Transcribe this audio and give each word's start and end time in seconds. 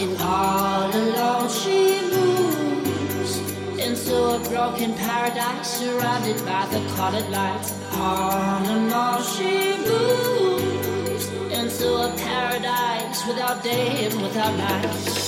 And 0.00 0.16
all 0.20 0.94
alone 0.94 1.48
she 1.50 2.00
moves 2.14 3.38
into 3.80 4.14
a 4.14 4.38
broken 4.48 4.94
paradise 4.94 5.66
surrounded 5.66 6.38
by 6.46 6.66
the 6.66 6.78
colored 6.94 7.28
lights. 7.30 7.72
All 7.94 8.62
alone 8.62 9.22
she 9.24 9.76
moves 9.88 11.26
into 11.50 11.96
a 11.96 12.14
paradise 12.16 13.26
without 13.26 13.64
day 13.64 14.06
and 14.06 14.22
without 14.22 14.56
night. 14.56 15.27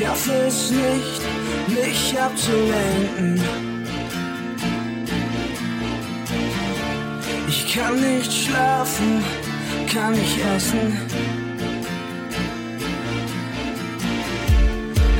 Ich 0.00 0.06
schaffe 0.06 0.32
es 0.48 0.70
nicht, 0.70 1.20
mich 1.68 2.18
abzulenken. 2.18 3.38
Ich 7.46 7.74
kann 7.74 8.00
nicht 8.00 8.32
schlafen, 8.32 9.22
kann 9.92 10.12
nicht 10.12 10.38
essen. 10.56 10.96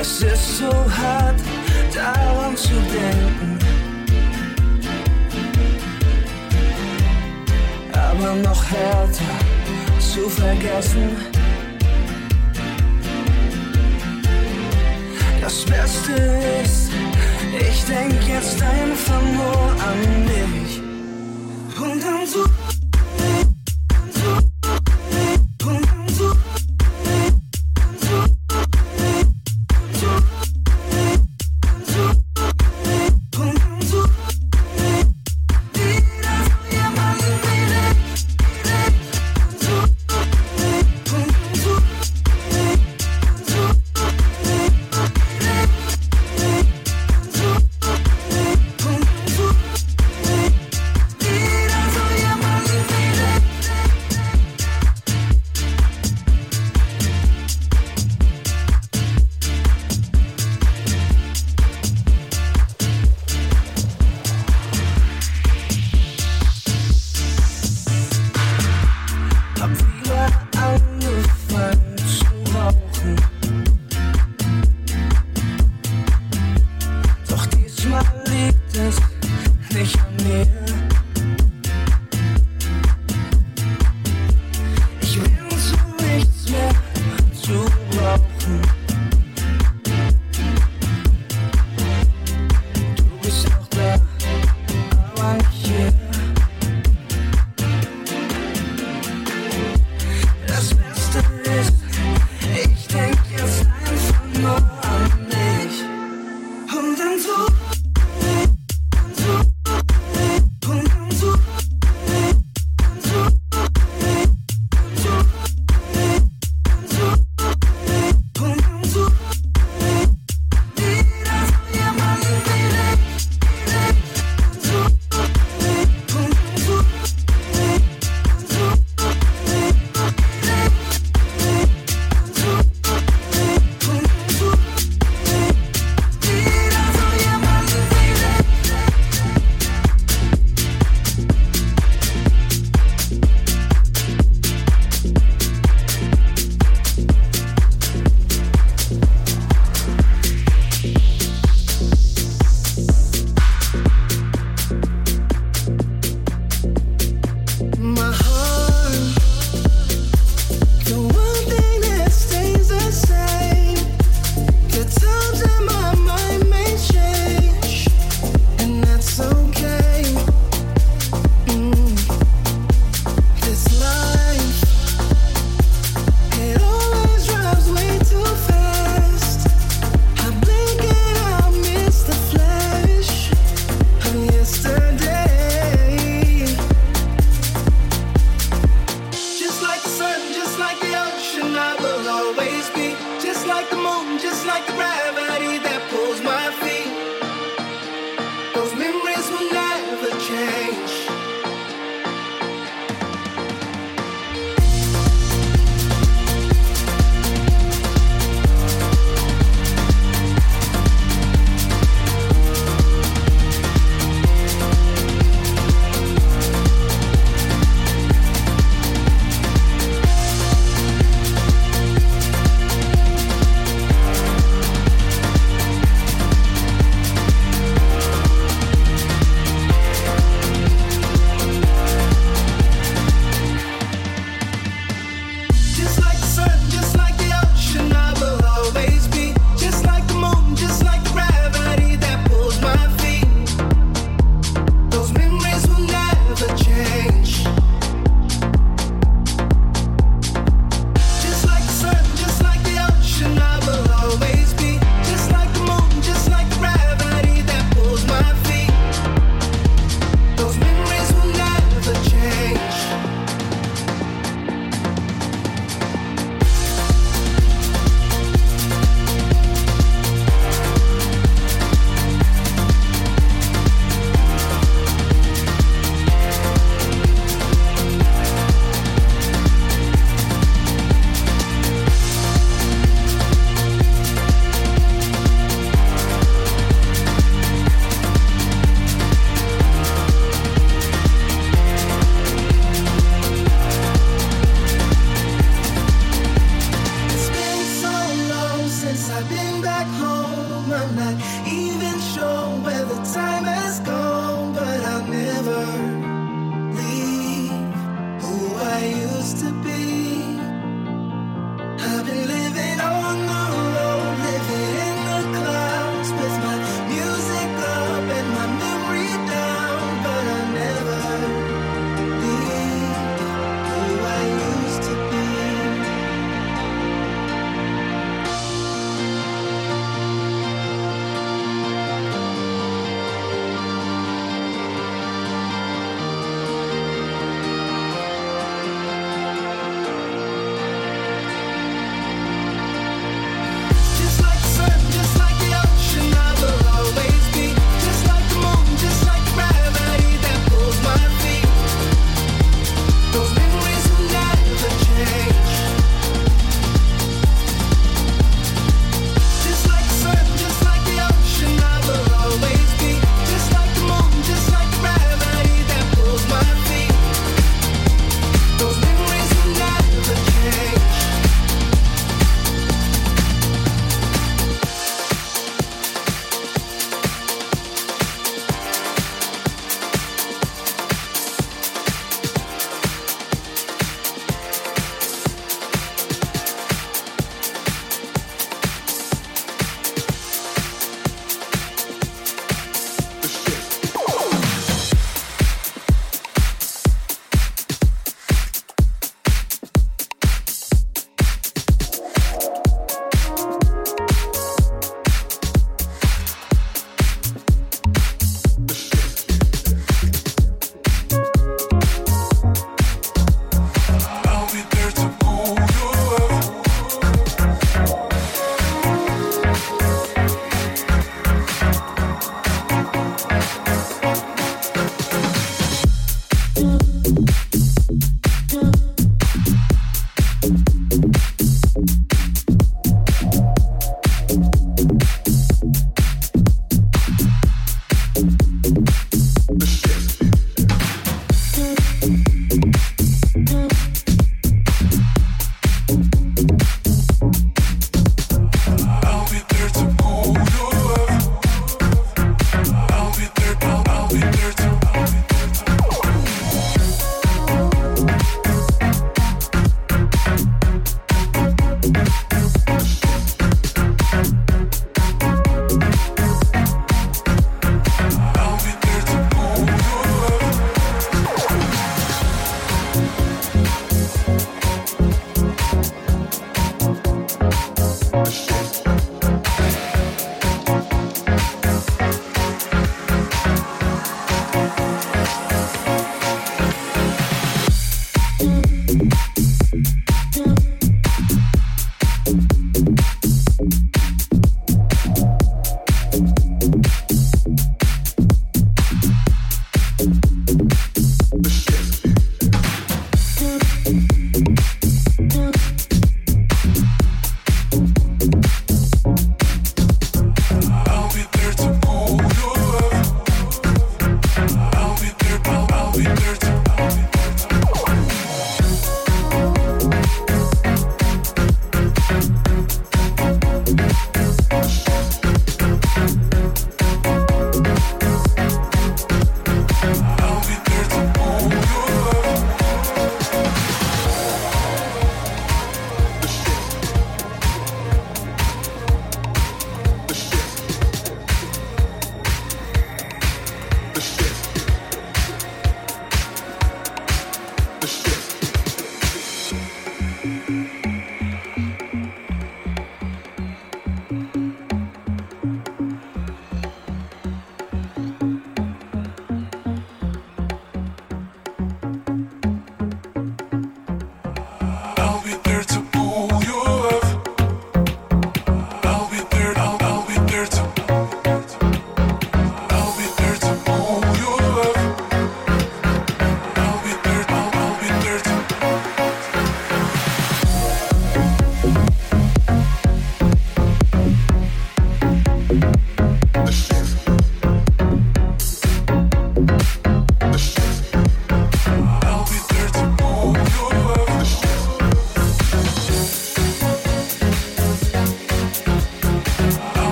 Es 0.00 0.22
ist 0.22 0.58
so 0.58 0.70
hart, 0.70 1.40
daran 1.92 2.56
zu 2.56 2.74
denken. 2.74 3.58
Aber 7.92 8.36
noch 8.36 8.64
härter 8.70 9.24
zu 9.98 10.28
vergessen. 10.30 11.37
Das 15.48 15.64
Beste 15.64 16.12
ist, 16.62 16.90
ich 17.58 17.84
denk 17.86 18.22
jetzt 18.28 18.62
einfach 18.62 19.22
nur 19.22 19.76
an 19.80 20.24
mich. 20.26 20.67
Manchmal 77.84 78.02
liegt 78.26 78.76
es 78.76 78.96
nicht 79.72 79.96
an 80.00 80.16
mir. 80.26 80.57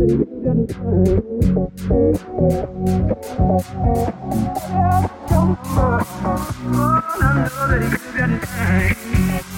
Thank 0.00 0.70
you. 9.18 9.49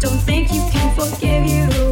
Don't 0.00 0.16
think 0.20 0.52
you 0.52 0.64
can 0.70 0.94
forgive 0.94 1.44
you. 1.46 1.87